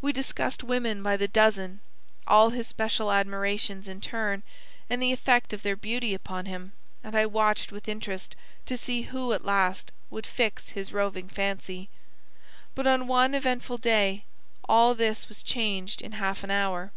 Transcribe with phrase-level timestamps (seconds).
[0.00, 1.80] We discussed women by the dozen,
[2.26, 4.42] all his special admirations in turn,
[4.88, 6.72] and the effect of their beauty upon him,
[7.04, 8.34] and I watched with interest
[8.64, 11.90] to see who, at last, would fix his roving fancy.
[12.74, 14.24] But on one eventful day
[14.66, 16.90] all this was changed in half an hour.